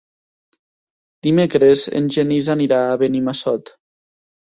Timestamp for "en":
2.01-2.09